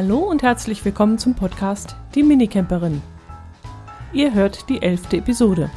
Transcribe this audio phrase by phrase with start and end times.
[0.00, 3.02] Hallo und herzlich willkommen zum Podcast Die Minicamperin.
[4.12, 5.72] Ihr hört die elfte Episode.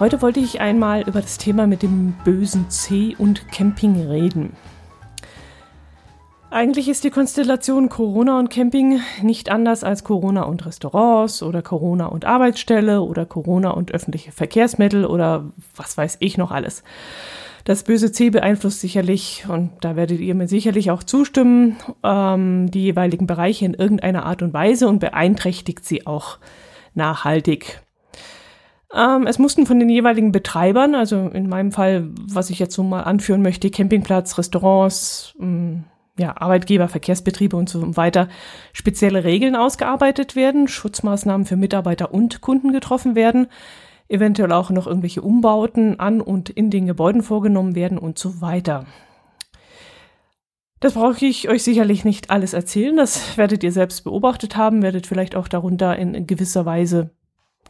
[0.00, 4.56] Heute wollte ich einmal über das Thema mit dem bösen C und Camping reden.
[6.50, 12.06] Eigentlich ist die Konstellation Corona und Camping nicht anders als Corona und Restaurants oder Corona
[12.06, 15.44] und Arbeitsstelle oder Corona und öffentliche Verkehrsmittel oder
[15.76, 16.82] was weiß ich noch alles.
[17.64, 22.82] Das böse C beeinflusst sicherlich, und da werdet ihr mir sicherlich auch zustimmen, ähm, die
[22.82, 26.38] jeweiligen Bereiche in irgendeiner Art und Weise und beeinträchtigt sie auch
[26.94, 27.82] nachhaltig.
[28.94, 32.82] Ähm, es mussten von den jeweiligen Betreibern, also in meinem Fall, was ich jetzt so
[32.82, 35.84] mal anführen möchte, Campingplatz, Restaurants, mh, mm,
[36.18, 38.28] ja, Arbeitgeber, Verkehrsbetriebe und so weiter
[38.72, 43.46] spezielle Regeln ausgearbeitet werden, Schutzmaßnahmen für Mitarbeiter und Kunden getroffen werden,
[44.08, 48.86] eventuell auch noch irgendwelche Umbauten an und in den Gebäuden vorgenommen werden und so weiter.
[50.80, 55.06] Das brauche ich euch sicherlich nicht alles erzählen, das werdet ihr selbst beobachtet haben, werdet
[55.06, 57.10] vielleicht auch darunter in gewisser Weise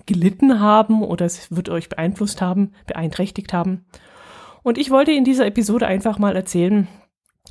[0.05, 3.87] gelitten haben oder es wird euch beeinflusst haben, beeinträchtigt haben.
[4.63, 6.89] Und ich wollte in dieser Episode einfach mal erzählen,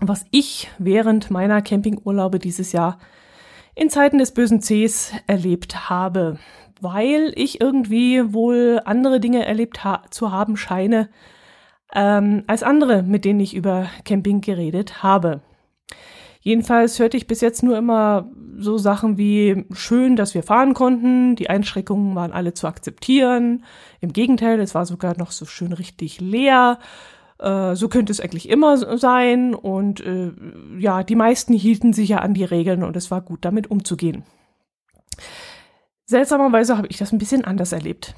[0.01, 2.99] was ich während meiner Campingurlaube dieses Jahr
[3.75, 6.39] in Zeiten des bösen Cs erlebt habe,
[6.81, 11.09] weil ich irgendwie wohl andere Dinge erlebt ha zu haben scheine
[11.93, 15.41] ähm, als andere, mit denen ich über Camping geredet habe.
[16.41, 21.35] Jedenfalls hörte ich bis jetzt nur immer so Sachen wie schön, dass wir fahren konnten,
[21.35, 23.65] die Einschränkungen waren alle zu akzeptieren.
[23.99, 26.79] Im Gegenteil, es war sogar noch so schön richtig leer.
[27.39, 29.53] Äh, so könnte es eigentlich immer sein.
[29.53, 30.31] Und äh,
[30.77, 34.23] ja, die meisten hielten sich ja an die Regeln und es war gut, damit umzugehen.
[36.05, 38.15] Seltsamerweise habe ich das ein bisschen anders erlebt.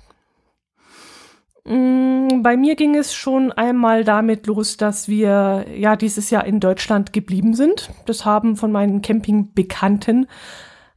[1.66, 6.60] Mm, bei mir ging es schon einmal damit los, dass wir ja dieses Jahr in
[6.60, 7.90] Deutschland geblieben sind.
[8.06, 10.28] Das haben von meinen Campingbekannten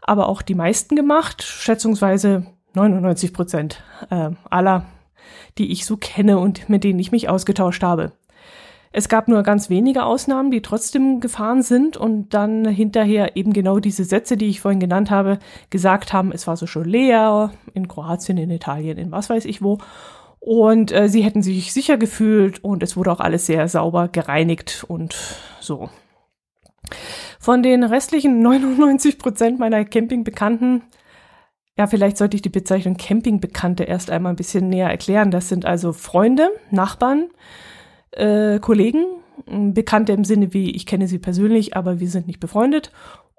[0.02, 4.86] aber auch die meisten gemacht, schätzungsweise 99 Prozent äh, aller
[5.58, 8.12] die ich so kenne und mit denen ich mich ausgetauscht habe.
[8.94, 13.78] Es gab nur ganz wenige Ausnahmen, die trotzdem gefahren sind und dann hinterher eben genau
[13.78, 15.38] diese Sätze, die ich vorhin genannt habe,
[15.70, 19.62] gesagt haben, es war so schon leer in Kroatien, in Italien, in was weiß ich
[19.62, 19.78] wo.
[20.40, 24.84] Und äh, sie hätten sich sicher gefühlt und es wurde auch alles sehr sauber gereinigt
[24.86, 25.16] und
[25.60, 25.88] so.
[27.40, 30.82] Von den restlichen 99 Prozent meiner Campingbekannten
[31.78, 35.30] ja, vielleicht sollte ich die Bezeichnung Campingbekannte erst einmal ein bisschen näher erklären.
[35.30, 37.28] Das sind also Freunde, Nachbarn,
[38.12, 39.04] äh, Kollegen,
[39.46, 42.92] Bekannte im Sinne wie ich kenne sie persönlich, aber wir sind nicht befreundet.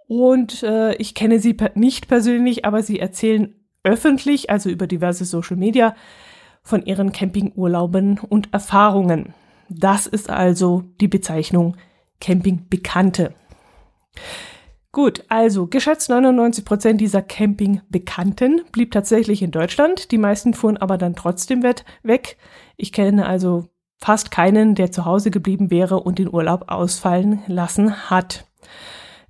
[0.08, 5.26] Und äh, ich kenne sie per nicht persönlich, aber sie erzählen öffentlich, also über diverse
[5.26, 5.96] Social Media,
[6.62, 9.34] von ihren Campingurlauben und Erfahrungen.
[9.70, 11.78] Das ist also die Bezeichnung
[12.20, 13.34] Campingbekannte.
[14.94, 20.12] Gut, also geschätzt 99 Prozent dieser Campingbekannten blieb tatsächlich in Deutschland.
[20.12, 22.38] Die meisten fuhren aber dann trotzdem weg.
[22.78, 28.12] Ich kenne also fast keinen, der zu Hause geblieben wäre und den Urlaub ausfallen lassen
[28.12, 28.46] hat.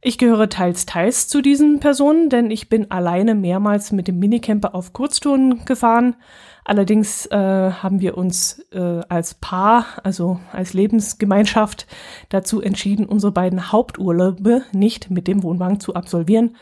[0.01, 4.75] Ich gehöre teils teils zu diesen Personen, denn ich bin alleine mehrmals mit dem Minicamper
[4.75, 6.17] auf Kurztouren gefahren.
[6.65, 11.87] Allerdings äh, haben wir uns äh, als Paar, also als Lebensgemeinschaft,
[12.29, 16.55] dazu entschieden, unsere beiden Haupturlaube nicht mit dem Wohnwagen zu absolvieren,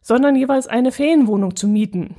[0.00, 2.16] sondern jeweils eine Ferienwohnung zu mieten.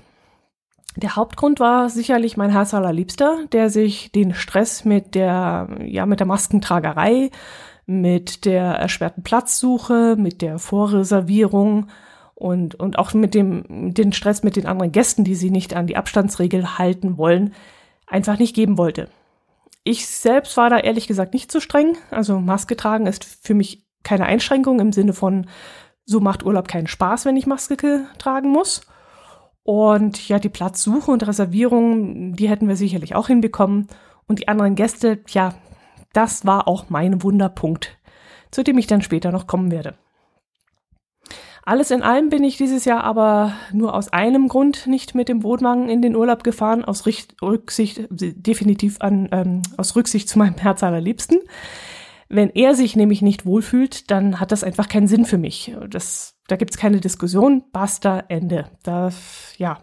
[0.96, 6.19] Der Hauptgrund war sicherlich mein Herz allerliebster, der sich den Stress mit der, ja, mit
[6.19, 7.31] der Maskentragerei,
[7.85, 11.88] mit der erschwerten Platzsuche, mit der Vorreservierung
[12.39, 15.88] und, und auch mit dem den Stress mit den anderen Gästen, die sie nicht an
[15.88, 17.53] die Abstandsregel halten wollen,
[18.07, 19.09] einfach nicht geben wollte.
[19.83, 21.97] Ich selbst war da ehrlich gesagt nicht so streng.
[22.11, 25.47] Also Maske tragen ist für mich keine Einschränkung im Sinne von,
[26.05, 28.81] so macht Urlaub keinen Spaß, wenn ich Maske tragen muss.
[29.64, 33.87] Und ja, die Platzsuche und Reservierung, die hätten wir sicherlich auch hinbekommen.
[34.28, 35.53] Und die anderen Gäste, ja,
[36.14, 37.97] das war auch mein Wunderpunkt,
[38.49, 39.96] zu dem ich dann später noch kommen werde.
[41.66, 45.44] Alles in allem bin ich dieses Jahr aber nur aus einem Grund nicht mit dem
[45.44, 50.84] Wohnwagen in den Urlaub gefahren, aus Rücksicht, definitiv an, ähm, aus Rücksicht zu meinem Herz
[50.84, 51.40] allerliebsten.
[52.29, 55.76] Wenn er sich nämlich nicht wohlfühlt, dann hat das einfach keinen Sinn für mich.
[55.90, 58.66] Das, da gibt's keine Diskussion, basta, Ende.
[58.84, 59.79] Das, ja.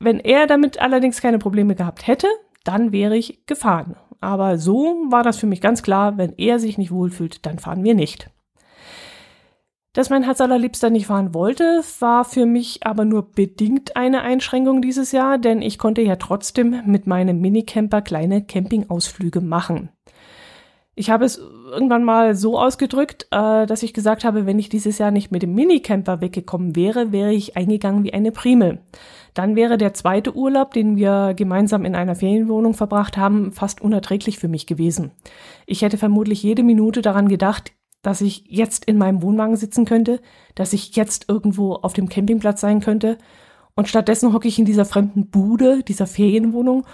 [0.00, 2.26] Wenn er damit allerdings keine Probleme gehabt hätte,
[2.64, 3.96] dann wäre ich gefahren.
[4.20, 7.84] Aber so war das für mich ganz klar, wenn er sich nicht wohlfühlt, dann fahren
[7.84, 8.28] wir nicht.
[9.96, 14.82] Dass mein Herz allerliebster nicht fahren wollte, war für mich aber nur bedingt eine Einschränkung
[14.82, 19.88] dieses Jahr, denn ich konnte ja trotzdem mit meinem Minicamper kleine Campingausflüge machen.
[20.96, 21.38] Ich habe es
[21.70, 25.42] irgendwann mal so ausgedrückt, äh, dass ich gesagt habe, wenn ich dieses Jahr nicht mit
[25.42, 28.80] dem Minicamper weggekommen wäre, wäre ich eingegangen wie eine Primel.
[29.32, 34.38] Dann wäre der zweite Urlaub, den wir gemeinsam in einer Ferienwohnung verbracht haben, fast unerträglich
[34.38, 35.12] für mich gewesen.
[35.64, 37.72] Ich hätte vermutlich jede Minute daran gedacht,
[38.06, 40.20] dass ich jetzt in meinem Wohnwagen sitzen könnte,
[40.54, 43.18] dass ich jetzt irgendwo auf dem Campingplatz sein könnte.
[43.74, 46.86] Und stattdessen hocke ich in dieser fremden Bude, dieser Ferienwohnung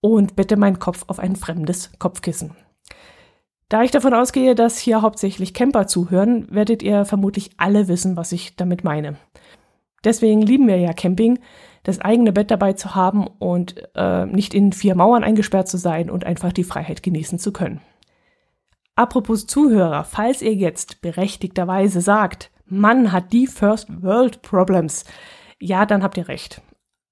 [0.00, 2.56] und bette meinen Kopf auf ein fremdes Kopfkissen.
[3.68, 8.32] Da ich davon ausgehe, dass hier hauptsächlich Camper zuhören, werdet ihr vermutlich alle wissen, was
[8.32, 9.18] ich damit meine.
[10.02, 11.40] Deswegen lieben wir ja Camping,
[11.82, 16.08] das eigene Bett dabei zu haben und äh, nicht in vier Mauern eingesperrt zu sein
[16.08, 17.82] und einfach die Freiheit genießen zu können.
[18.96, 25.04] Apropos Zuhörer, falls ihr jetzt berechtigterweise sagt, Mann hat die First World Problems,
[25.58, 26.62] ja, dann habt ihr recht.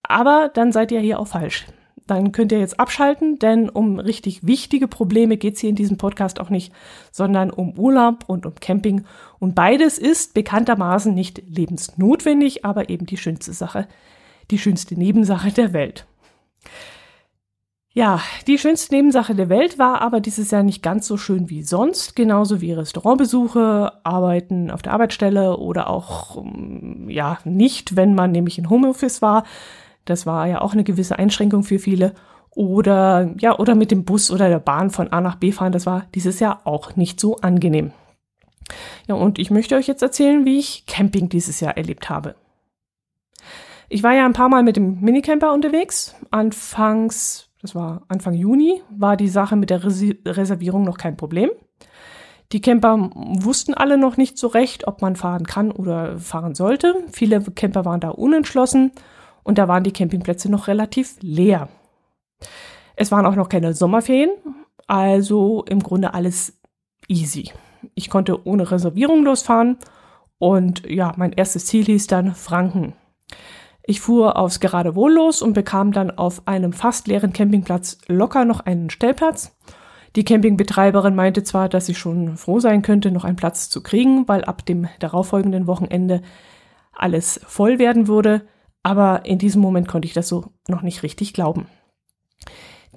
[0.02, 1.66] Aber dann seid ihr hier auch falsch.
[2.06, 6.40] Dann könnt ihr jetzt abschalten, denn um richtig wichtige Probleme geht's hier in diesem Podcast
[6.40, 6.72] auch nicht,
[7.10, 9.04] sondern um Urlaub und um Camping.
[9.38, 13.86] Und beides ist bekanntermaßen nicht lebensnotwendig, aber eben die schönste Sache,
[14.50, 16.06] die schönste Nebensache der Welt.
[17.94, 21.62] Ja, die schönste Nebensache der Welt war aber dieses Jahr nicht ganz so schön wie
[21.62, 28.32] sonst, genauso wie Restaurantbesuche, Arbeiten auf der Arbeitsstelle oder auch, ähm, ja, nicht, wenn man
[28.32, 29.44] nämlich in Homeoffice war.
[30.06, 32.14] Das war ja auch eine gewisse Einschränkung für viele.
[32.54, 35.84] Oder, ja, oder mit dem Bus oder der Bahn von A nach B fahren, das
[35.84, 37.92] war dieses Jahr auch nicht so angenehm.
[39.06, 42.36] Ja, und ich möchte euch jetzt erzählen, wie ich Camping dieses Jahr erlebt habe.
[43.90, 46.14] Ich war ja ein paar Mal mit dem Minicamper unterwegs.
[46.30, 51.50] Anfangs das war Anfang Juni, war die Sache mit der Res Reservierung noch kein Problem.
[52.52, 56.94] Die Camper wussten alle noch nicht so recht, ob man fahren kann oder fahren sollte.
[57.10, 58.92] Viele Camper waren da unentschlossen
[59.42, 61.68] und da waren die Campingplätze noch relativ leer.
[62.94, 64.30] Es waren auch noch keine Sommerferien,
[64.86, 66.60] also im Grunde alles
[67.08, 67.52] easy.
[67.94, 69.78] Ich konnte ohne Reservierung losfahren
[70.38, 72.94] und ja, mein erstes Ziel hieß dann Franken.
[73.84, 78.60] Ich fuhr aufs Geradewohl los und bekam dann auf einem fast leeren Campingplatz locker noch
[78.60, 79.56] einen Stellplatz.
[80.14, 84.28] Die Campingbetreiberin meinte zwar, dass sie schon froh sein könnte, noch einen Platz zu kriegen,
[84.28, 86.22] weil ab dem darauffolgenden Wochenende
[86.92, 88.42] alles voll werden würde,
[88.82, 91.66] aber in diesem Moment konnte ich das so noch nicht richtig glauben.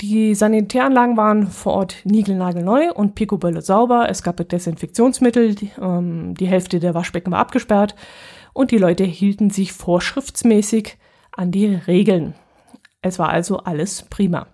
[0.01, 4.09] Die Sanitäranlagen waren vor Ort niegelnagelneu und picobello sauber.
[4.09, 7.95] Es gab Desinfektionsmittel, die, ähm, die Hälfte der Waschbecken war abgesperrt
[8.55, 10.97] und die Leute hielten sich vorschriftsmäßig
[11.33, 12.35] an die Regeln.
[13.01, 14.47] Es war also alles prima.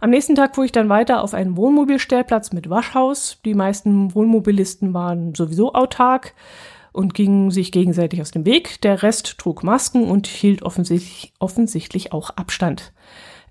[0.00, 3.38] Am nächsten Tag fuhr ich dann weiter auf einen Wohnmobilstellplatz mit Waschhaus.
[3.44, 6.34] Die meisten Wohnmobilisten waren sowieso autark
[6.92, 8.80] und gingen sich gegenseitig aus dem Weg.
[8.80, 12.94] Der Rest trug Masken und hielt offensichtlich, auch Abstand.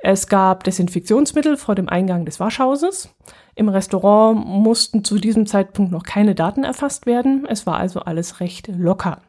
[0.05, 3.15] Es gab Desinfektionsmittel vor dem Eingang des Waschhauses.
[3.55, 7.47] Im Restaurant mussten zu diesem Zeitpunkt noch keine Daten erfasst werden.
[7.47, 9.21] Es war also alles recht locker.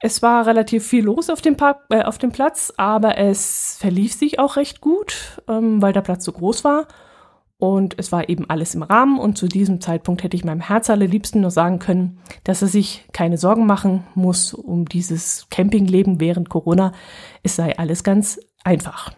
[0.00, 4.14] Es war relativ viel los auf dem, Park, äh, auf dem Platz, aber es verlief
[4.14, 6.88] sich auch recht gut, ähm, weil der Platz so groß war.
[7.58, 9.18] Und es war eben alles im Rahmen.
[9.18, 13.06] Und zu diesem Zeitpunkt hätte ich meinem Herz allerliebsten nur sagen können, dass er sich
[13.12, 16.92] keine Sorgen machen muss um dieses Campingleben während Corona.
[17.42, 19.12] Es sei alles ganz einfach.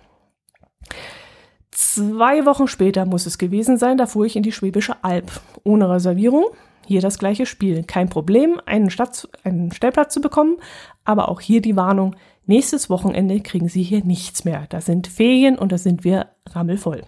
[1.81, 5.31] Zwei Wochen später muss es gewesen sein, da fuhr ich in die Schwäbische Alb.
[5.63, 6.47] Ohne Reservierung.
[6.85, 7.85] Hier das gleiche Spiel.
[7.85, 10.57] Kein Problem, einen, Stadt, einen Stellplatz zu bekommen,
[11.05, 12.17] aber auch hier die Warnung,
[12.47, 14.67] nächstes Wochenende kriegen Sie hier nichts mehr.
[14.71, 17.03] Da sind Ferien und da sind wir rammelvoll.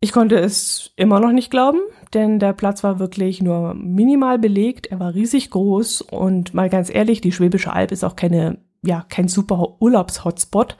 [0.00, 1.78] Ich konnte es immer noch nicht glauben,
[2.12, 6.92] denn der Platz war wirklich nur minimal belegt, er war riesig groß und mal ganz
[6.92, 10.76] ehrlich, die Schwäbische Alb ist auch keine, ja, kein super Urlaubshotspot.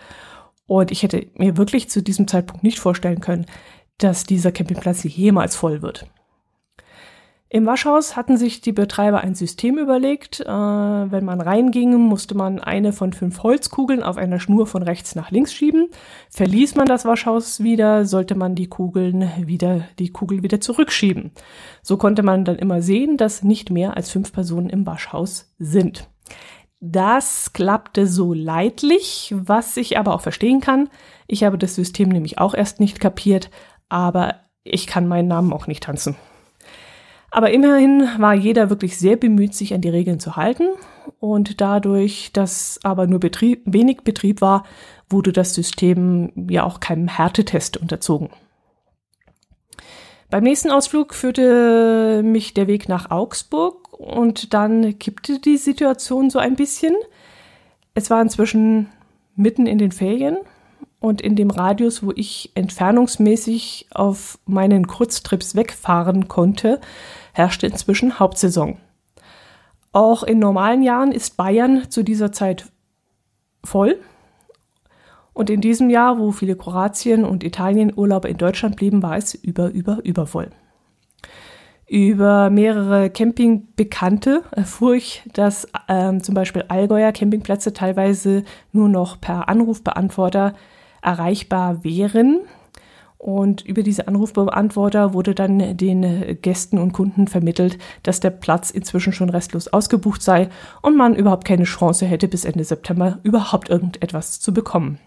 [0.67, 3.47] Und ich hätte mir wirklich zu diesem Zeitpunkt nicht vorstellen können,
[3.99, 6.07] dass dieser Campingplatz jemals voll wird.
[7.55, 10.41] Im Waschhaus hatten sich die Betreiber ein System überlegt.
[10.41, 15.15] Äh, wenn man reinging, musste man eine von fünf Holzkugeln auf einer Schnur von rechts
[15.15, 15.89] nach links schieben.
[16.31, 21.31] Verließ man das Waschhaus wieder, sollte man die Kugeln wieder, die Kugel wieder zurückschieben.
[21.81, 26.09] So konnte man dann immer sehen, dass nicht mehr als fünf Personen im Waschhaus sind.
[26.87, 30.91] Das klappte so leidlich, was ich aber auch verstehen kann.
[31.27, 33.49] Ich habe das System nämlich auch erst nicht kapiert,
[33.89, 36.15] aber ich kann meinen Namen auch nicht tanzen.
[37.31, 40.65] Aber immerhin war jeder wirklich sehr bemüht, sich an die Regeln zu halten.
[41.21, 44.65] Und dadurch, dass aber nur Betrieb, wenig Betrieb war,
[45.09, 48.29] wurde das System ja auch keinem Härtetest unterzogen.
[50.29, 56.39] Beim nächsten Ausflug führte mich der Weg nach Augsburg und dann kippte die Situation so
[56.39, 56.95] ein bisschen.
[57.95, 58.89] Es war inzwischen
[59.35, 60.37] mitten in den Ferien
[61.01, 66.81] und in dem Radius, wo ich entfernungsmäßig auf meinen Kurztrips wegfahren konnte,
[67.33, 68.79] herrschte inzwischen Hauptsaison.
[69.93, 72.67] Auch in normalen Jahren ist Bayern zu dieser Zeit
[73.65, 74.01] voll.
[75.33, 79.35] Und in diesem Jahr, wo viele Kroatien und Italien Urlauber in Deutschland blieben, war es
[79.35, 80.51] über, über, übervoll.
[81.95, 89.49] Über mehrere Campingbekannte erfuhr ich, dass ähm, zum Beispiel Allgäuer Campingplätze teilweise nur noch per
[89.49, 90.55] Anrufbeantworter
[91.03, 92.41] erreichbar wären.
[93.17, 99.13] Und über diese Anrufbeantworter wurde dann den Gästen und Kunden vermittelt, dass der Platz inzwischen
[99.13, 100.49] schon restlos ausgebucht sei
[100.83, 104.99] und man überhaupt keine Chance hätte, bis Ende September überhaupt irgendetwas zu bekommen.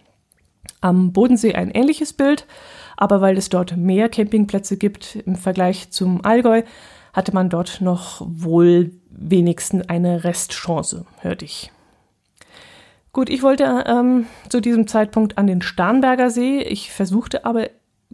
[0.80, 2.48] Am Bodensee ein ähnliches Bild,
[2.98, 6.64] aber weil es dort mehr Campingplätze gibt im Vergleich zum Allgäu,
[7.14, 11.72] hatte man dort noch wohl wenigstens eine Restchance, hörte ich.
[13.14, 16.62] Gut, ich wollte ähm, zu diesem Zeitpunkt an den Starnberger See.
[16.62, 17.70] Ich versuchte aber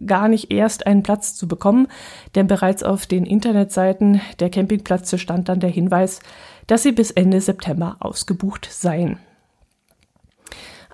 [0.06, 1.88] gar nicht erst einen Platz zu bekommen,
[2.34, 6.20] denn bereits auf den Internetseiten der Campingplätze stand dann der Hinweis,
[6.66, 9.18] dass sie bis Ende September ausgebucht seien.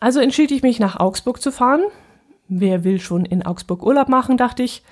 [0.01, 1.83] Also entschied ich mich nach Augsburg zu fahren.
[2.51, 4.83] Wer will schon in Augsburg Urlaub machen, dachte ich.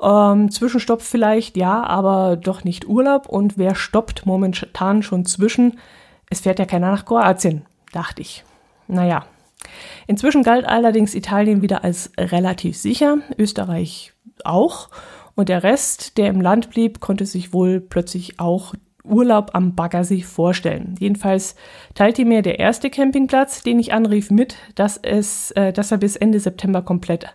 [0.00, 3.28] Ähm, Zwischenstopp vielleicht, ja, aber doch nicht Urlaub.
[3.28, 5.78] Und wer stoppt momentan schon zwischen?
[6.30, 8.44] Es fährt ja keiner nach Kroatien, dachte ich.
[8.86, 9.24] Naja,
[10.06, 14.12] Inzwischen galt allerdings Italien wieder als relativ sicher, Österreich
[14.44, 14.88] auch.
[15.34, 20.22] Und der Rest, der im Land blieb, konnte sich wohl plötzlich auch Urlaub am Baggersee
[20.22, 20.94] vorstellen.
[20.98, 21.56] Jedenfalls
[21.94, 26.16] teilte mir der erste Campingplatz, den ich anrief, mit, dass, es, äh, dass er bis
[26.16, 27.26] Ende September komplett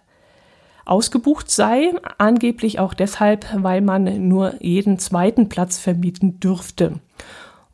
[0.86, 1.92] ausgebucht sei.
[2.18, 7.00] Angeblich auch deshalb, weil man nur jeden zweiten Platz vermieten dürfte.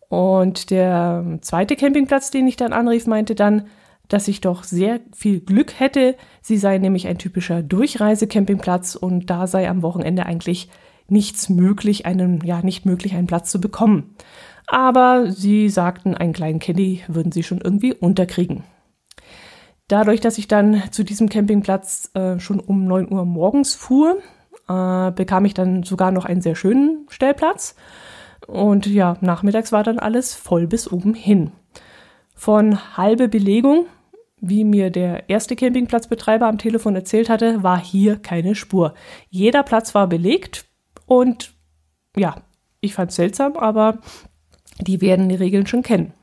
[0.09, 3.67] Und der zweite Campingplatz, den ich dann anrief, meinte dann,
[4.09, 6.15] dass ich doch sehr viel Glück hätte.
[6.41, 10.69] Sie sei nämlich ein typischer Durchreisecampingplatz und da sei am Wochenende eigentlich
[11.07, 14.15] nichts möglich, einen, ja, nicht möglich, einen Platz zu bekommen.
[14.67, 18.63] Aber sie sagten, einen kleinen Caddy würden sie schon irgendwie unterkriegen.
[19.87, 24.17] Dadurch, dass ich dann zu diesem Campingplatz äh, schon um 9 Uhr morgens fuhr,
[24.69, 27.75] äh, bekam ich dann sogar noch einen sehr schönen Stellplatz.
[28.47, 31.51] Und ja, nachmittags war dann alles voll bis oben hin.
[32.33, 33.85] Von halbe Belegung,
[34.39, 38.93] wie mir der erste Campingplatzbetreiber am Telefon erzählt hatte, war hier keine Spur.
[39.29, 40.65] Jeder Platz war belegt
[41.05, 41.53] und
[42.15, 42.35] ja,
[42.81, 43.99] ich fand es seltsam, aber
[44.79, 46.13] die werden die Regeln schon kennen.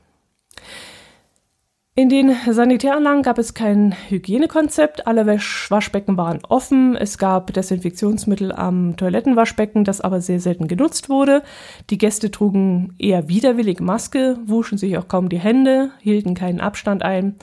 [1.93, 5.07] In den Sanitäranlagen gab es kein Hygienekonzept.
[5.07, 6.95] Alle Waschbecken waren offen.
[6.95, 11.43] Es gab Desinfektionsmittel am Toilettenwaschbecken, das aber sehr selten genutzt wurde.
[11.89, 17.03] Die Gäste trugen eher widerwillig Maske, wuschen sich auch kaum die Hände, hielten keinen Abstand
[17.03, 17.35] ein.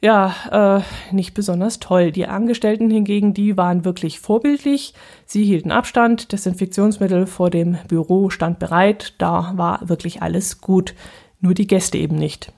[0.00, 2.12] Ja, äh, nicht besonders toll.
[2.12, 4.94] Die Angestellten hingegen, die waren wirklich vorbildlich.
[5.26, 9.14] Sie hielten Abstand, Desinfektionsmittel vor dem Büro stand bereit.
[9.18, 10.94] Da war wirklich alles gut.
[11.40, 12.52] Nur die Gäste eben nicht.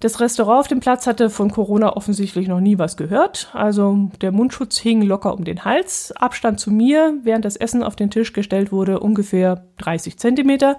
[0.00, 3.50] Das Restaurant auf dem Platz hatte von Corona offensichtlich noch nie was gehört.
[3.54, 6.12] Also der Mundschutz hing locker um den Hals.
[6.12, 10.76] Abstand zu mir, während das Essen auf den Tisch gestellt wurde, ungefähr 30 Zentimeter.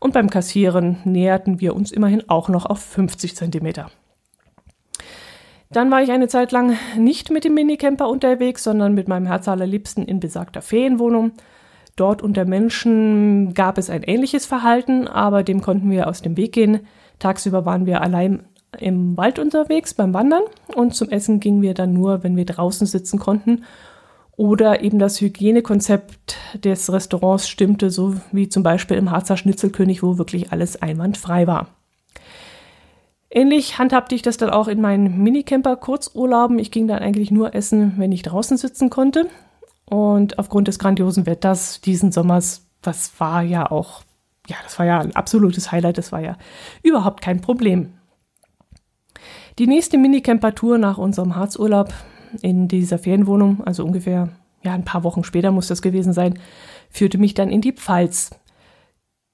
[0.00, 3.90] Und beim Kassieren näherten wir uns immerhin auch noch auf 50 Zentimeter.
[5.70, 9.48] Dann war ich eine Zeit lang nicht mit dem Minicamper unterwegs, sondern mit meinem Herz
[9.48, 11.32] allerliebsten in besagter Ferienwohnung.
[11.96, 16.52] Dort unter Menschen gab es ein ähnliches Verhalten, aber dem konnten wir aus dem Weg
[16.52, 16.80] gehen.
[17.18, 18.44] Tagsüber waren wir allein
[18.78, 20.42] im Wald unterwegs beim Wandern
[20.74, 23.64] und zum Essen gingen wir dann nur, wenn wir draußen sitzen konnten
[24.36, 30.16] oder eben das Hygienekonzept des Restaurants stimmte, so wie zum Beispiel im Harzer Schnitzelkönig, wo
[30.16, 31.68] wirklich alles einwandfrei war.
[33.30, 36.58] Ähnlich handhabte ich das dann auch in meinen Minicamper Kurzurlauben.
[36.58, 39.28] Ich ging dann eigentlich nur essen, wenn ich draußen sitzen konnte.
[39.84, 44.02] Und aufgrund des grandiosen Wetters diesen Sommers, das war ja auch,
[44.46, 46.36] ja, das war ja ein absolutes Highlight, das war ja
[46.82, 47.94] überhaupt kein Problem.
[49.58, 51.92] Die nächste Minicamper-Tour nach unserem Harzurlaub
[52.42, 54.28] in dieser Ferienwohnung, also ungefähr
[54.62, 56.38] ja, ein paar Wochen später muss das gewesen sein,
[56.90, 58.30] führte mich dann in die Pfalz.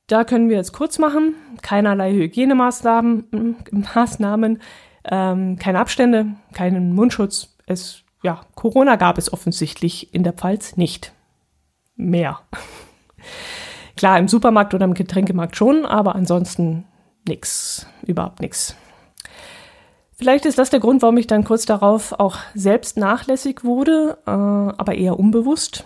[0.07, 1.35] Da können wir jetzt kurz machen.
[1.63, 4.61] Keinerlei Hygienemaßnahmen, Maßnahmen,
[5.05, 7.57] ähm, keine Abstände, keinen Mundschutz.
[7.67, 11.13] Es, ja, Corona gab es offensichtlich in der Pfalz nicht.
[11.97, 12.41] Mehr.
[13.97, 16.85] Klar, im Supermarkt oder im Getränkemarkt schon, aber ansonsten
[17.27, 18.77] nix, überhaupt nichts.
[20.17, 24.31] Vielleicht ist das der Grund, warum ich dann kurz darauf auch selbst nachlässig wurde, äh,
[24.31, 25.85] aber eher unbewusst.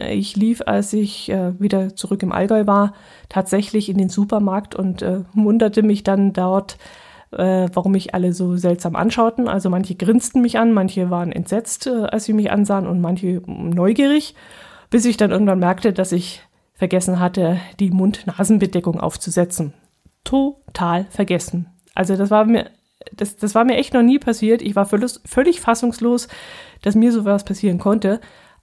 [0.00, 2.94] Ich lief, als ich äh, wieder zurück im Allgäu war,
[3.28, 6.78] tatsächlich in den Supermarkt und äh, wunderte mich dann dort,
[7.32, 9.48] äh, warum mich alle so seltsam anschauten.
[9.48, 13.42] Also manche grinsten mich an, manche waren entsetzt, äh, als sie mich ansahen und manche
[13.46, 14.34] neugierig,
[14.90, 16.42] bis ich dann irgendwann merkte, dass ich
[16.74, 19.74] vergessen hatte, die Mund-Nasen-Bedeckung aufzusetzen.
[20.24, 21.66] Total vergessen.
[21.94, 22.70] Also das war mir,
[23.12, 24.62] das, das war mir echt noch nie passiert.
[24.62, 26.28] Ich war völlig, völlig fassungslos,
[26.82, 28.20] dass mir sowas passieren konnte.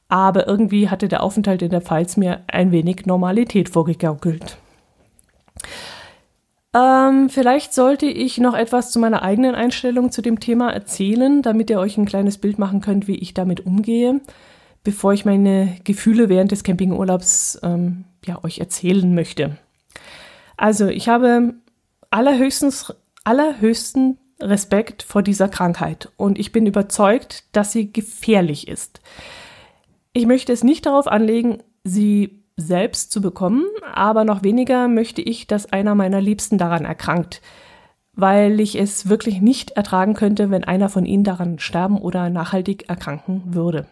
[0.09, 4.57] Aber irgendwie hatte der Aufenthalt in der Pfalz mir ein wenig Normalität vorgegaukelt.
[6.73, 11.69] Ähm, vielleicht sollte ich noch etwas zu meiner eigenen Einstellung zu dem Thema erzählen, damit
[11.69, 14.21] ihr euch ein kleines Bild machen könnt, wie ich damit umgehe,
[14.83, 19.57] bevor ich meine Gefühle während des Campingurlaubs ähm, ja, euch erzählen möchte.
[20.55, 21.55] Also, ich habe
[22.09, 29.01] allerhöchstens, allerhöchsten Respekt vor dieser Krankheit und ich bin überzeugt, dass sie gefährlich ist.
[30.17, 35.45] Ich möchte es nicht darauf anlegen, sie selbst zu bekommen, aber noch weniger möchte ich,
[35.45, 37.39] dass einer meiner Liebsten daran erkrankt,
[38.13, 42.89] weil ich es wirklich nicht ertragen könnte, wenn einer von ihnen daran sterben oder nachhaltig
[42.89, 43.85] erkranken würde.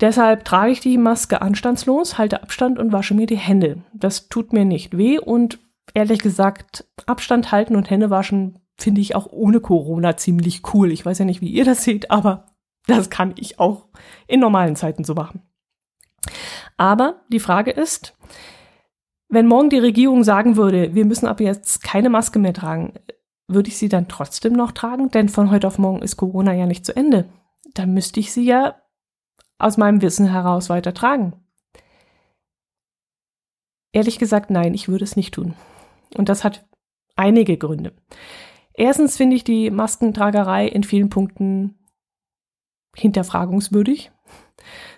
[0.00, 3.78] Deshalb trage ich die Maske anstandslos, halte Abstand und wasche mir die Hände.
[3.92, 5.58] Das tut mir nicht weh und
[5.94, 10.92] ehrlich gesagt, Abstand halten und Hände waschen finde ich auch ohne Corona ziemlich cool.
[10.92, 12.51] Ich weiß ja nicht, wie ihr das seht, aber
[12.86, 13.86] das kann ich auch
[14.26, 15.42] in normalen Zeiten so machen.
[16.76, 18.16] Aber die Frage ist,
[19.28, 22.94] wenn morgen die Regierung sagen würde, wir müssen ab jetzt keine Maske mehr tragen,
[23.48, 25.10] würde ich sie dann trotzdem noch tragen?
[25.10, 27.28] Denn von heute auf morgen ist Corona ja nicht zu Ende.
[27.74, 28.76] Dann müsste ich sie ja
[29.58, 31.34] aus meinem Wissen heraus weiter tragen.
[33.92, 35.54] Ehrlich gesagt, nein, ich würde es nicht tun.
[36.16, 36.66] Und das hat
[37.14, 37.92] einige Gründe.
[38.74, 41.78] Erstens finde ich die Maskentragerei in vielen Punkten
[42.96, 44.10] hinterfragungswürdig.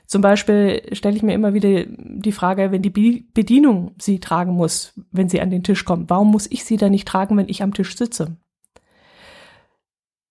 [0.07, 2.91] Zum Beispiel stelle ich mir immer wieder die Frage, wenn die
[3.33, 6.91] Bedienung sie tragen muss, wenn sie an den Tisch kommt, warum muss ich sie dann
[6.91, 8.37] nicht tragen, wenn ich am Tisch sitze?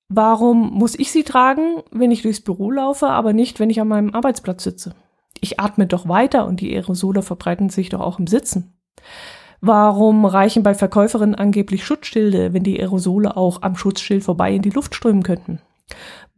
[0.10, 3.88] Warum muss ich sie tragen, wenn ich durchs Büro laufe, aber nicht, wenn ich an
[3.88, 4.94] meinem Arbeitsplatz sitze?
[5.42, 8.78] Ich atme doch weiter und die Aerosole verbreiten sich doch auch im Sitzen.
[9.60, 14.70] Warum reichen bei Verkäuferinnen angeblich Schutzschilde, wenn die Aerosole auch am Schutzschild vorbei in die
[14.70, 15.62] Luft strömen könnten?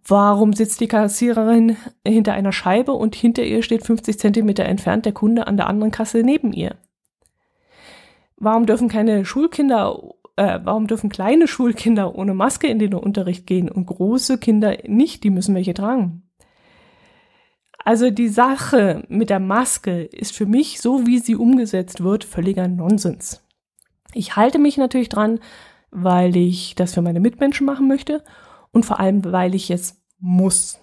[0.07, 5.13] Warum sitzt die Kassiererin hinter einer Scheibe und hinter ihr steht 50 Zentimeter entfernt der
[5.13, 6.75] Kunde an der anderen Kasse neben ihr?
[8.37, 9.97] Warum dürfen keine Schulkinder,
[10.35, 15.23] äh, warum dürfen kleine Schulkinder ohne Maske in den Unterricht gehen und große Kinder nicht?
[15.23, 16.21] Die müssen welche tragen.
[17.83, 22.67] Also die Sache mit der Maske ist für mich, so wie sie umgesetzt wird, völliger
[22.67, 23.41] Nonsens.
[24.13, 25.39] Ich halte mich natürlich dran,
[25.89, 28.23] weil ich das für meine Mitmenschen machen möchte
[28.75, 30.79] und vor allem, weil ich es muss.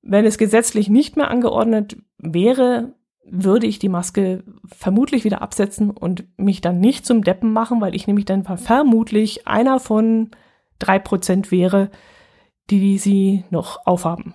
[0.00, 2.94] Wenn es gesetzlich nicht mehr angeordnet wäre,
[3.26, 7.94] würde ich die Maske vermutlich wieder absetzen und mich dann nicht zum Deppen machen, weil
[7.94, 10.30] ich nämlich dann vermutlich einer von
[10.78, 11.90] drei Prozent wäre,
[12.70, 14.34] die sie noch aufhaben.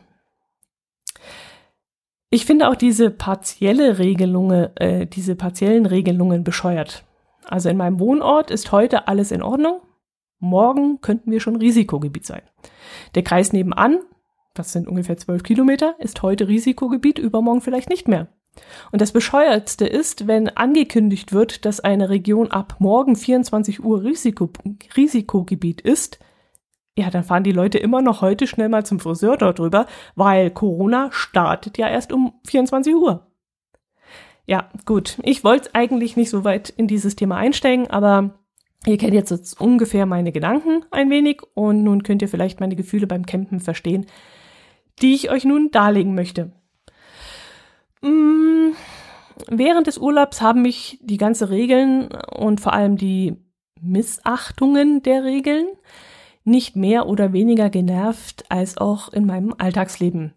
[2.30, 7.04] Ich finde auch diese partielle Regelungen, äh, diese partiellen Regelungen bescheuert.
[7.46, 9.82] Also in meinem Wohnort ist heute alles in Ordnung.
[10.40, 12.42] Morgen könnten wir schon Risikogebiet sein.
[13.16, 14.00] Der Kreis nebenan,
[14.54, 18.28] das sind ungefähr zwölf Kilometer, ist heute Risikogebiet, übermorgen vielleicht nicht mehr.
[18.92, 24.50] Und das Bescheuertste ist, wenn angekündigt wird, dass eine Region ab morgen 24 Uhr Risiko,
[24.96, 26.20] Risikogebiet ist,
[26.98, 30.52] ja, dann fahren die Leute immer noch heute schnell mal zum Friseur dort drüber, weil
[30.52, 33.28] Corona startet ja erst um 24 Uhr.
[34.46, 35.18] Ja, gut.
[35.24, 38.39] Ich wollte eigentlich nicht so weit in dieses Thema einsteigen, aber
[38.86, 43.08] Ihr kennt jetzt ungefähr meine Gedanken ein wenig und nun könnt ihr vielleicht meine Gefühle
[43.08, 44.06] beim Campen verstehen,
[45.02, 46.54] die ich euch nun darlegen möchte.
[48.02, 48.72] Mm,
[49.48, 53.36] während des Urlaubs haben mich die ganze Regeln und vor allem die
[53.82, 55.68] Missachtungen der Regeln
[56.46, 60.34] nicht mehr oder weniger genervt als auch in meinem Alltagsleben.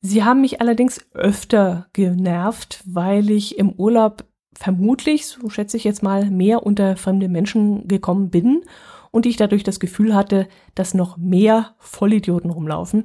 [0.00, 4.24] Sie haben mich allerdings öfter genervt, weil ich im Urlaub
[4.58, 8.62] vermutlich, so schätze ich jetzt mal, mehr unter fremde Menschen gekommen bin
[9.10, 13.04] und ich dadurch das Gefühl hatte, dass noch mehr Vollidioten rumlaufen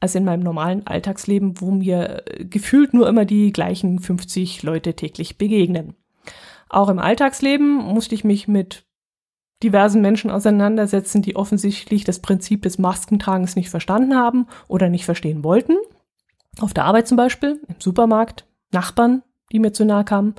[0.00, 4.94] als in meinem normalen Alltagsleben, wo mir äh, gefühlt nur immer die gleichen 50 Leute
[4.94, 5.94] täglich begegnen.
[6.68, 8.84] Auch im Alltagsleben musste ich mich mit
[9.62, 15.42] diversen Menschen auseinandersetzen, die offensichtlich das Prinzip des Maskentragens nicht verstanden haben oder nicht verstehen
[15.42, 15.76] wollten.
[16.60, 20.34] Auf der Arbeit zum Beispiel, im Supermarkt, Nachbarn, die mir zu nahe kamen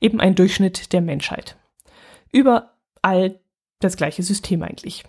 [0.00, 1.56] eben ein Durchschnitt der Menschheit.
[2.32, 3.40] Überall
[3.80, 5.04] das gleiche System eigentlich.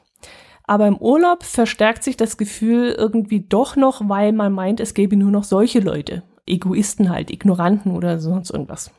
[0.63, 5.15] Aber im Urlaub verstärkt sich das Gefühl irgendwie doch noch, weil man meint, es gäbe
[5.15, 6.23] nur noch solche Leute.
[6.47, 8.91] Egoisten halt, Ignoranten oder sonst irgendwas.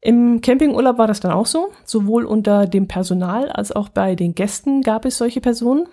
[0.00, 1.70] Im Campingurlaub war das dann auch so.
[1.84, 5.86] Sowohl unter dem Personal als auch bei den Gästen gab es solche Personen.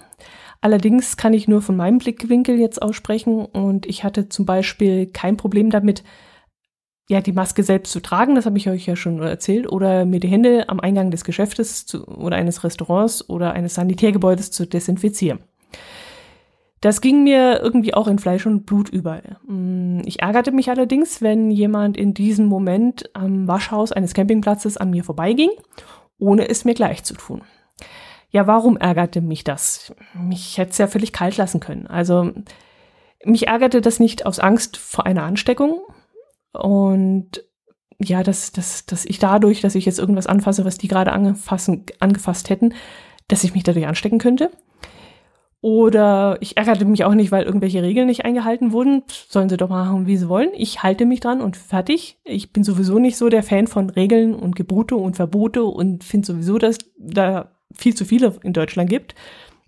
[0.61, 5.37] Allerdings kann ich nur von meinem Blickwinkel jetzt aussprechen und ich hatte zum Beispiel kein
[5.37, 6.03] Problem damit,
[7.07, 10.19] ja, die Maske selbst zu tragen, das habe ich euch ja schon erzählt, oder mir
[10.19, 15.39] die Hände am Eingang des Geschäftes zu, oder eines Restaurants oder eines Sanitärgebäudes zu desinfizieren.
[16.81, 19.21] Das ging mir irgendwie auch in Fleisch und Blut über.
[19.47, 24.89] Mm, ich ärgerte mich allerdings, wenn jemand in diesem Moment am Waschhaus eines Campingplatzes an
[24.89, 25.49] mir vorbeiging,
[26.19, 27.41] ohne es mir gleich zu tun.
[28.29, 29.95] Ja, warum ärgerte mich das?
[30.13, 31.87] Mich hätte es ja völlig kalt lassen können.
[31.87, 32.31] Also,
[33.23, 35.79] mich ärgerte das nicht aus Angst vor einer Ansteckung,
[36.59, 37.43] und
[37.99, 42.49] ja, dass, dass, dass ich dadurch, dass ich jetzt irgendwas anfasse, was die gerade angefasst
[42.49, 42.73] hätten,
[43.27, 44.51] dass ich mich dadurch anstecken könnte.
[45.61, 49.01] Oder ich ärgerte mich auch nicht, weil irgendwelche Regeln nicht eingehalten wurden.
[49.07, 50.51] Sollen sie doch machen, wie sie wollen.
[50.55, 52.19] Ich halte mich dran und fertig.
[52.23, 56.27] Ich bin sowieso nicht so der Fan von Regeln und Gebote und Verbote und finde
[56.27, 59.15] sowieso, dass da viel zu viele in Deutschland gibt.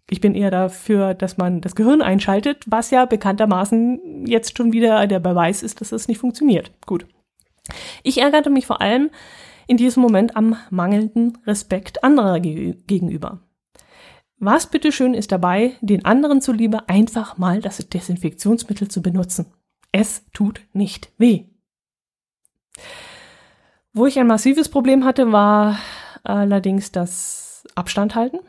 [0.09, 5.05] Ich bin eher dafür, dass man das Gehirn einschaltet, was ja bekanntermaßen jetzt schon wieder
[5.07, 6.71] der Beweis ist, dass das nicht funktioniert.
[6.85, 7.05] Gut.
[8.03, 9.09] Ich ärgerte mich vor allem
[9.67, 13.41] in diesem Moment am mangelnden Respekt anderer gegenüber.
[14.39, 19.47] Was bitteschön ist dabei, den anderen zuliebe einfach mal das Desinfektionsmittel zu benutzen?
[19.91, 21.45] Es tut nicht weh.
[23.93, 25.79] Wo ich ein massives Problem hatte, war
[26.23, 28.39] allerdings das Abstand halten.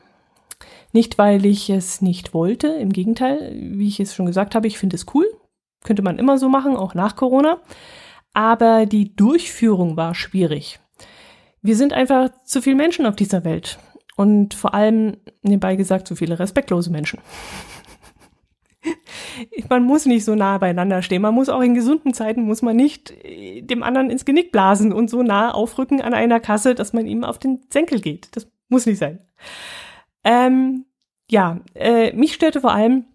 [0.93, 4.79] Nicht, weil ich es nicht wollte, im Gegenteil, wie ich es schon gesagt habe, ich
[4.79, 5.27] finde es cool.
[5.85, 7.59] Könnte man immer so machen, auch nach Corona.
[8.33, 10.81] Aber die Durchführung war schwierig.
[11.63, 13.79] Wir sind einfach zu viele Menschen auf dieser Welt.
[14.17, 17.21] Und vor allem, nebenbei gesagt, zu viele respektlose Menschen.
[19.69, 21.23] man muss nicht so nah beieinander stehen.
[21.23, 24.93] Man muss auch in gesunden Zeiten, muss man nicht äh, dem anderen ins Genick blasen
[24.93, 28.29] und so nah aufrücken an einer Kasse, dass man ihm auf den Senkel geht.
[28.33, 29.21] Das muss nicht sein.
[30.29, 30.85] Ähm,
[31.31, 33.07] ja, äh, mich störte vor allem,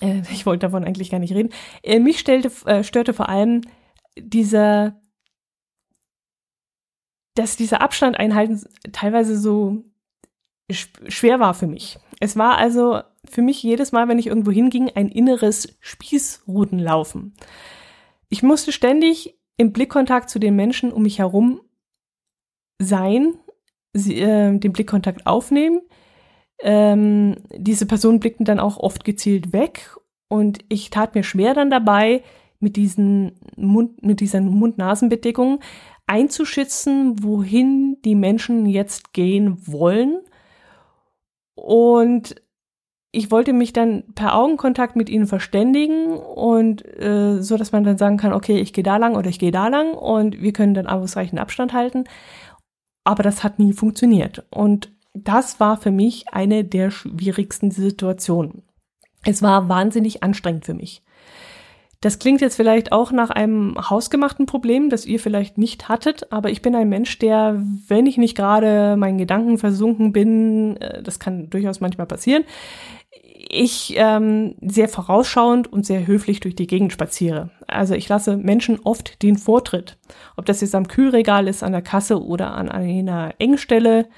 [0.00, 1.52] äh, ich wollte davon eigentlich gar nicht reden,
[1.84, 3.60] äh, mich stellte, äh, störte vor allem
[4.18, 5.00] dieser,
[7.36, 9.84] dass dieser Abstand einhalten teilweise so
[10.72, 11.98] schwer war für mich.
[12.18, 17.34] Es war also für mich jedes Mal, wenn ich irgendwo hinging, ein inneres Spießrutenlaufen.
[18.28, 21.60] Ich musste ständig im Blickkontakt zu den Menschen um mich herum
[22.80, 23.34] sein,
[23.92, 25.80] sie, äh, den Blickkontakt aufnehmen,
[26.64, 29.96] ähm, diese Personen blickten dann auch oft gezielt weg
[30.28, 32.22] und ich tat mir schwer dann dabei,
[32.58, 35.60] mit diesen Mund, mit dieser Mund-Nasen-Bedeckung
[36.06, 40.20] einzuschätzen, wohin die Menschen jetzt gehen wollen.
[41.54, 42.36] Und
[43.12, 47.98] ich wollte mich dann per Augenkontakt mit ihnen verständigen und äh, so, dass man dann
[47.98, 50.74] sagen kann, okay, ich gehe da lang oder ich gehe da lang und wir können
[50.74, 52.04] dann ausreichend Abstand halten.
[53.04, 54.46] Aber das hat nie funktioniert.
[54.50, 58.62] Und das war für mich eine der schwierigsten Situationen.
[59.24, 61.02] Es war wahnsinnig anstrengend für mich.
[62.00, 66.50] Das klingt jetzt vielleicht auch nach einem hausgemachten Problem, das ihr vielleicht nicht hattet, aber
[66.50, 71.18] ich bin ein Mensch, der, wenn ich nicht gerade meinen Gedanken versunken bin, äh, das
[71.18, 72.44] kann durchaus manchmal passieren,
[73.48, 77.50] ich ähm, sehr vorausschauend und sehr höflich durch die Gegend spaziere.
[77.66, 79.96] Also ich lasse Menschen oft den Vortritt.
[80.36, 84.08] Ob das jetzt am Kühlregal ist, an der Kasse oder an einer Engstelle.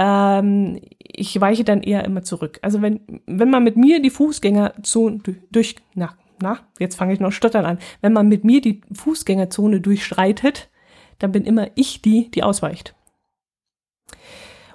[0.00, 2.58] Ähm, ich weiche dann eher immer zurück.
[2.62, 7.32] Also wenn, wenn man mit mir die Fußgängerzone durch, na, na, jetzt fange ich noch
[7.32, 7.78] stottern an.
[8.00, 10.70] Wenn man mit mir die Fußgängerzone durchschreitet,
[11.18, 12.94] dann bin immer ich die, die ausweicht.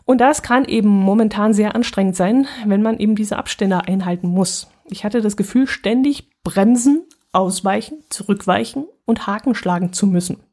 [0.05, 4.69] Und das kann eben momentan sehr anstrengend sein, wenn man eben diese Abstände einhalten muss.
[4.85, 10.43] Ich hatte das Gefühl, ständig bremsen, ausweichen, zurückweichen und Haken schlagen zu müssen.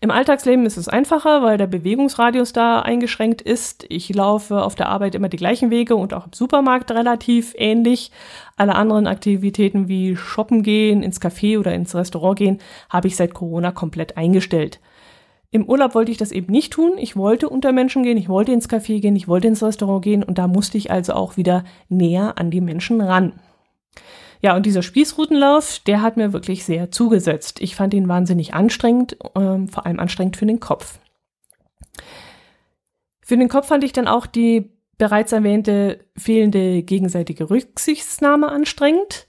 [0.00, 3.86] Im Alltagsleben ist es einfacher, weil der Bewegungsradius da eingeschränkt ist.
[3.88, 8.10] Ich laufe auf der Arbeit immer die gleichen Wege und auch im Supermarkt relativ ähnlich.
[8.56, 12.58] Alle anderen Aktivitäten wie shoppen gehen, ins Café oder ins Restaurant gehen,
[12.90, 14.80] habe ich seit Corona komplett eingestellt.
[15.50, 16.92] Im Urlaub wollte ich das eben nicht tun.
[16.98, 20.22] Ich wollte unter Menschen gehen, ich wollte ins Café gehen, ich wollte ins Restaurant gehen
[20.22, 23.32] und da musste ich also auch wieder näher an die Menschen ran.
[24.46, 27.60] Ja, und dieser Spießrutenlauf, der hat mir wirklich sehr zugesetzt.
[27.60, 31.00] Ich fand ihn wahnsinnig anstrengend, ähm, vor allem anstrengend für den Kopf.
[33.22, 39.26] Für den Kopf fand ich dann auch die bereits erwähnte fehlende gegenseitige Rücksichtsnahme anstrengend.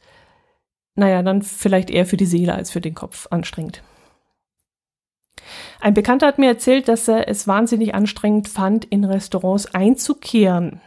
[0.93, 3.82] Naja, dann vielleicht eher für die Seele als für den Kopf anstrengend.
[5.80, 10.80] Ein Bekannter hat mir erzählt, dass er es wahnsinnig anstrengend fand, in Restaurants einzukehren.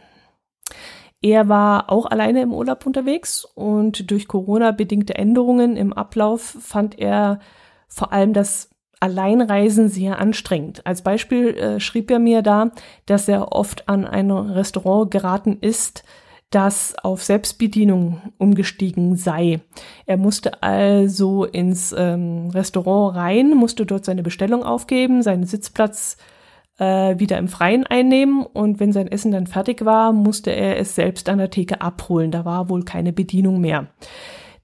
[1.21, 7.39] Er war auch alleine im Urlaub unterwegs und durch Corona-bedingte Änderungen im Ablauf fand er
[7.87, 10.85] vor allem das Alleinreisen sehr anstrengend.
[10.85, 12.71] Als Beispiel äh, schrieb er mir da,
[13.05, 16.03] dass er oft an ein Restaurant geraten ist,
[16.49, 19.61] das auf Selbstbedienung umgestiegen sei.
[20.05, 26.40] Er musste also ins ähm, Restaurant rein, musste dort seine Bestellung aufgeben, seinen Sitzplatz äh,
[26.81, 31.29] wieder im Freien einnehmen und wenn sein Essen dann fertig war, musste er es selbst
[31.29, 32.31] an der Theke abholen.
[32.31, 33.87] Da war wohl keine Bedienung mehr.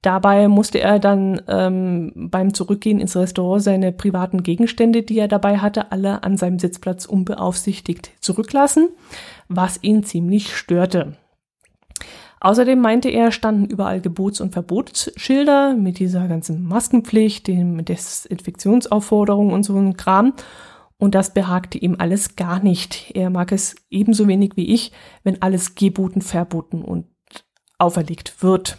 [0.01, 5.57] Dabei musste er dann ähm, beim Zurückgehen ins Restaurant seine privaten Gegenstände, die er dabei
[5.57, 8.89] hatte, alle an seinem Sitzplatz unbeaufsichtigt zurücklassen,
[9.47, 11.17] was ihn ziemlich störte.
[12.39, 19.63] Außerdem meinte er, standen überall Gebots- und Verbotsschilder mit dieser ganzen Maskenpflicht, den Desinfektionsaufforderungen und
[19.63, 20.33] so ein Kram.
[20.99, 23.11] Und das behagte ihm alles gar nicht.
[23.15, 24.91] Er mag es ebenso wenig wie ich,
[25.23, 27.05] wenn alles geboten, verboten und
[27.77, 28.77] auferlegt wird.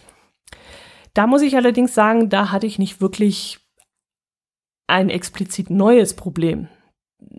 [1.13, 3.59] Da muss ich allerdings sagen, da hatte ich nicht wirklich
[4.87, 6.67] ein explizit neues Problem.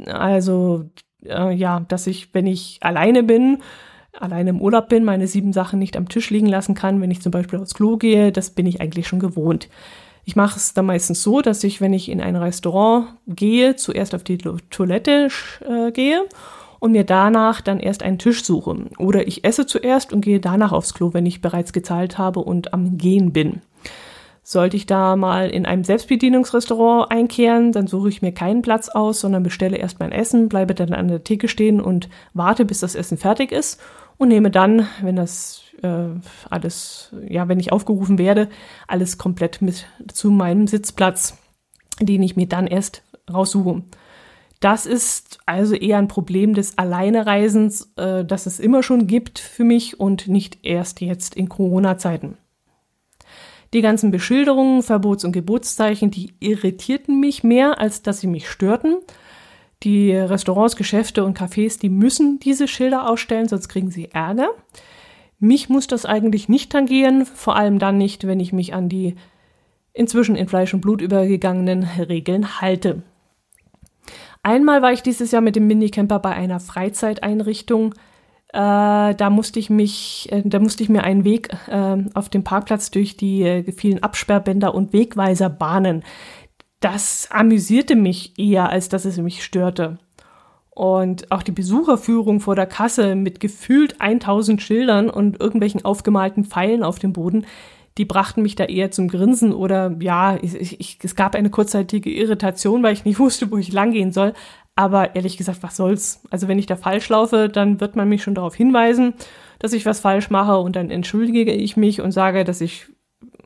[0.06, 0.90] Also,
[1.24, 3.58] äh, ja, dass ich, wenn ich alleine bin,
[4.12, 7.20] alleine im Urlaub bin, meine sieben Sachen nicht am Tisch liegen lassen kann, wenn ich
[7.20, 9.68] zum Beispiel aufs Klo gehe, das bin ich eigentlich schon gewohnt.
[10.24, 14.14] Ich mache es dann meistens so, dass ich, wenn ich in ein Restaurant gehe, zuerst
[14.14, 15.28] auf die Toilette
[15.66, 16.26] äh, gehe
[16.78, 18.76] und mir danach dann erst einen Tisch suche.
[18.98, 22.74] Oder ich esse zuerst und gehe danach aufs Klo, wenn ich bereits gezahlt habe und
[22.74, 23.60] am Gehen bin.
[24.42, 29.20] Sollte ich da mal in einem Selbstbedienungsrestaurant einkehren, dann suche ich mir keinen Platz aus,
[29.20, 32.94] sondern bestelle erst mein Essen, bleibe dann an der Theke stehen und warte, bis das
[32.94, 33.80] Essen fertig ist
[34.20, 36.08] und nehme dann, wenn das äh,
[36.50, 38.50] alles, ja, wenn ich aufgerufen werde,
[38.86, 41.38] alles komplett mit zu meinem Sitzplatz,
[42.00, 43.02] den ich mir dann erst
[43.32, 43.82] raussuche.
[44.60, 49.64] Das ist also eher ein Problem des Alleinereisens, äh, das es immer schon gibt für
[49.64, 52.36] mich und nicht erst jetzt in Corona-Zeiten.
[53.72, 58.98] Die ganzen Beschilderungen, Verbots- und Gebotszeichen, die irritierten mich mehr, als dass sie mich störten.
[59.82, 64.50] Die Restaurants, Geschäfte und Cafés, die müssen diese Schilder ausstellen, sonst kriegen sie Ärger.
[65.38, 69.14] Mich muss das eigentlich nicht tangieren, vor allem dann nicht, wenn ich mich an die
[69.94, 73.02] inzwischen in Fleisch und Blut übergegangenen Regeln halte.
[74.42, 77.94] Einmal war ich dieses Jahr mit dem Minicamper bei einer Freizeiteinrichtung.
[78.52, 82.42] Äh, da musste ich mich, äh, da musste ich mir einen Weg äh, auf dem
[82.42, 86.02] Parkplatz durch die äh, vielen Absperrbänder und Wegweiser bahnen.
[86.80, 89.98] Das amüsierte mich eher, als dass es mich störte.
[90.70, 96.82] Und auch die Besucherführung vor der Kasse mit gefühlt 1000 Schildern und irgendwelchen aufgemalten Pfeilen
[96.82, 97.44] auf dem Boden,
[97.98, 102.10] die brachten mich da eher zum Grinsen oder ja, ich, ich, es gab eine kurzzeitige
[102.10, 104.32] Irritation, weil ich nicht wusste, wo ich langgehen soll.
[104.74, 106.22] Aber ehrlich gesagt, was soll's?
[106.30, 109.12] Also wenn ich da falsch laufe, dann wird man mich schon darauf hinweisen,
[109.58, 112.86] dass ich was falsch mache und dann entschuldige ich mich und sage, dass ich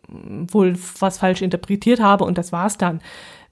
[0.08, 3.00] wohl was falsch interpretiert habe und das war's dann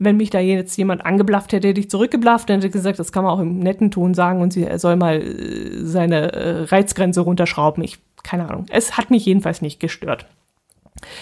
[0.04, 3.24] wenn mich da jetzt jemand angeblafft hätte, hätte ich zurückgeblafft, dann hätte gesagt, das kann
[3.24, 7.20] man auch im netten Ton sagen und sie, er soll mal äh, seine äh, Reizgrenze
[7.20, 7.82] runterschrauben.
[7.84, 8.66] Ich, keine Ahnung.
[8.70, 10.26] Es hat mich jedenfalls nicht gestört.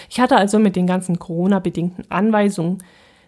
[0.09, 2.79] Ich hatte also mit den ganzen Corona-bedingten Anweisungen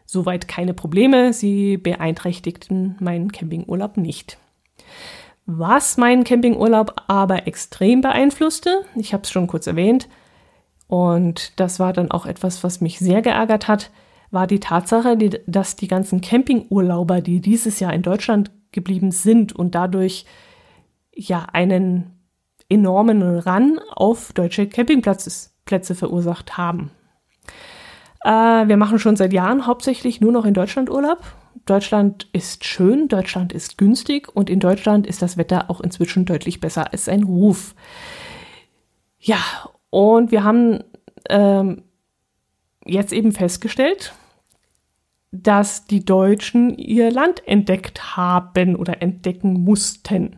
[0.06, 1.34] soweit keine Probleme.
[1.34, 4.38] Sie beeinträchtigten meinen Campingurlaub nicht.
[5.46, 10.08] Was meinen Campingurlaub aber extrem beeinflusste, ich habe es schon kurz erwähnt,
[10.94, 13.90] und das war dann auch etwas, was mich sehr geärgert hat,
[14.30, 19.74] war die Tatsache, dass die ganzen Campingurlauber, die dieses Jahr in Deutschland geblieben sind und
[19.74, 20.28] dadurch
[21.12, 22.12] ja einen
[22.70, 26.92] enormen Run auf deutsche Campingplätze Plätze verursacht haben.
[28.24, 31.24] Äh, wir machen schon seit Jahren hauptsächlich nur noch in Deutschland Urlaub.
[31.66, 36.60] Deutschland ist schön, Deutschland ist günstig und in Deutschland ist das Wetter auch inzwischen deutlich
[36.60, 37.74] besser als ein Ruf.
[39.18, 39.40] Ja,
[39.94, 40.80] und wir haben
[41.30, 41.84] ähm,
[42.84, 44.16] jetzt eben festgestellt,
[45.32, 50.38] dass die Deutschen ihr Land entdeckt haben oder entdecken mussten.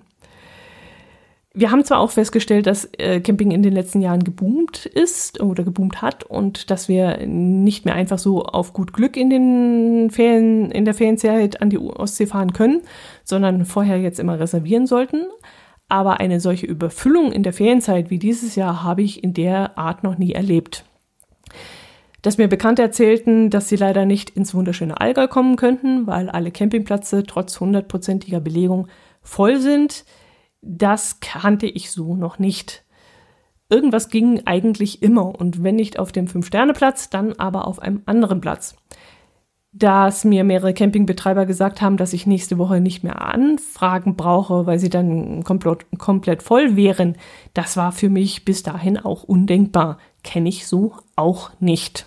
[1.53, 5.63] Wir haben zwar auch festgestellt, dass äh, Camping in den letzten Jahren geboomt ist oder
[5.63, 10.69] geboomt hat und dass wir nicht mehr einfach so auf gut Glück in den Ferien,
[10.69, 12.81] in der Ferienzeit an die Ostsee fahren können,
[13.23, 15.27] sondern vorher jetzt immer reservieren sollten.
[15.87, 20.03] Aber eine solche Überfüllung in der Ferienzeit wie dieses Jahr habe ich in der Art
[20.03, 20.85] noch nie erlebt
[22.25, 26.49] dass mir Bekannte erzählten, dass sie leider nicht ins wunderschöne Allgäu kommen könnten, weil alle
[26.49, 28.87] Campingplätze trotz hundertprozentiger Belegung
[29.21, 30.05] voll sind.
[30.63, 32.83] Das kannte ich so noch nicht.
[33.69, 38.41] Irgendwas ging eigentlich immer und wenn nicht auf dem Fünf-Sterne-Platz, dann aber auf einem anderen
[38.41, 38.75] Platz.
[39.77, 44.79] Dass mir mehrere Campingbetreiber gesagt haben, dass ich nächste Woche nicht mehr Anfragen brauche, weil
[44.79, 47.17] sie dann komplett, komplett voll wären.
[47.53, 49.97] Das war für mich bis dahin auch undenkbar.
[50.23, 52.05] Kenne ich so auch nicht.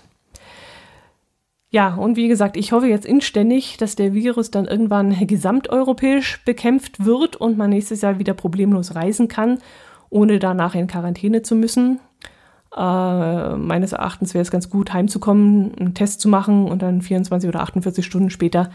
[1.68, 7.04] Ja, und wie gesagt, ich hoffe jetzt inständig, dass der Virus dann irgendwann gesamteuropäisch bekämpft
[7.04, 9.59] wird und man nächstes Jahr wieder problemlos reisen kann,
[10.09, 12.00] ohne danach in Quarantäne zu müssen.
[12.79, 17.49] Äh, meines Erachtens wäre es ganz gut, heimzukommen, einen Test zu machen und dann 24
[17.49, 18.71] oder 48 Stunden später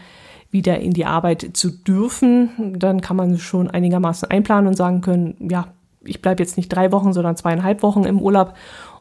[0.50, 2.76] wieder in die Arbeit zu dürfen.
[2.78, 5.68] Dann kann man schon einigermaßen einplanen und sagen können, ja,
[6.04, 8.54] ich bleibe jetzt nicht drei Wochen, sondern zweieinhalb Wochen im Urlaub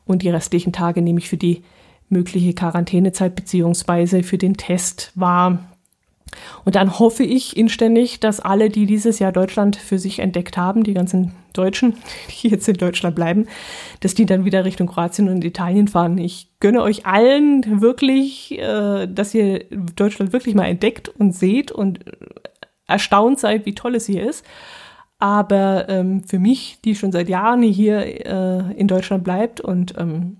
[0.05, 1.63] und die restlichen Tage nehme ich für die
[2.07, 5.59] mögliche Quarantänezeit beziehungsweise für den Test wahr.
[6.65, 10.83] Und dann hoffe ich inständig, dass alle, die dieses Jahr Deutschland für sich entdeckt haben,
[10.83, 11.95] die ganzen Deutschen,
[12.41, 13.47] die jetzt in Deutschland bleiben,
[13.99, 16.17] dass die dann wieder Richtung Kroatien und Italien fahren.
[16.17, 19.65] Ich gönne euch allen wirklich, äh, dass ihr
[19.95, 21.99] Deutschland wirklich mal entdeckt und seht und
[22.87, 24.45] erstaunt seid, wie toll es hier ist.
[25.19, 30.37] Aber ähm, für mich, die schon seit Jahren hier äh, in Deutschland bleibt und ähm,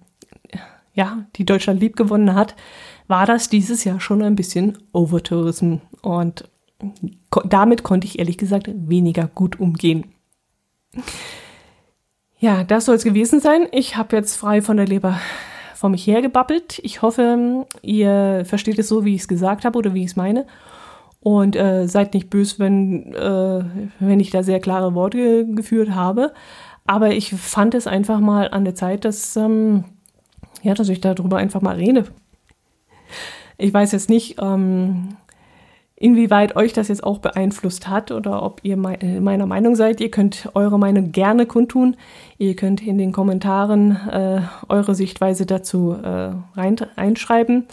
[0.94, 2.56] ja, die Deutschland lieb gewonnen hat,
[3.08, 5.78] war das dieses Jahr schon ein bisschen Overtourism.
[6.02, 6.50] Und
[7.46, 10.06] damit konnte ich ehrlich gesagt weniger gut umgehen.
[12.40, 13.68] Ja, das soll es gewesen sein.
[13.72, 15.20] Ich habe jetzt frei von der Leber
[15.76, 16.80] vor mich hergebabbelt.
[16.84, 20.16] Ich hoffe, ihr versteht es so, wie ich es gesagt habe oder wie ich es
[20.16, 20.46] meine.
[21.20, 23.64] Und äh, seid nicht böse, wenn, äh,
[24.00, 26.34] wenn ich da sehr klare Worte geführt habe.
[26.86, 29.86] Aber ich fand es einfach mal an der Zeit, dass, ähm,
[30.62, 32.06] ja, dass ich darüber einfach mal rede.
[33.58, 35.16] Ich weiß jetzt nicht, ähm,
[35.96, 40.02] inwieweit euch das jetzt auch beeinflusst hat oder ob ihr me meiner Meinung seid.
[40.02, 41.96] Ihr könnt eure Meinung gerne kundtun.
[42.38, 47.68] Ihr könnt in den Kommentaren äh, eure Sichtweise dazu äh, rein, reinschreiben.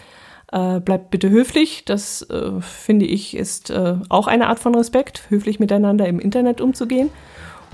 [0.53, 1.85] Äh, bleibt bitte höflich.
[1.85, 6.61] Das äh, finde ich ist äh, auch eine Art von Respekt, höflich miteinander im Internet
[6.61, 7.11] umzugehen.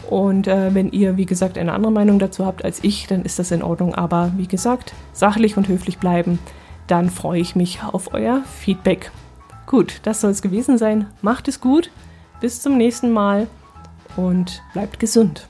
[0.08, 3.38] Und äh, wenn ihr, wie gesagt, eine andere Meinung dazu habt als ich, dann ist
[3.38, 3.94] das in Ordnung.
[3.94, 6.38] Aber wie gesagt, sachlich und höflich bleiben,
[6.86, 9.10] dann freue ich mich auf euer Feedback.
[9.66, 11.08] Gut, das soll es gewesen sein.
[11.22, 11.90] Macht es gut.
[12.40, 13.48] Bis zum nächsten Mal
[14.16, 15.48] und bleibt gesund.